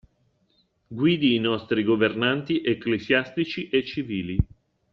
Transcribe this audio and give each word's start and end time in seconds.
Guidi 0.87 1.29
i 1.33 1.37
vostri 1.39 1.83
Governanti 1.83 2.63
ecclesiastici 2.63 3.69
e 3.69 3.83
civili. 3.85 4.35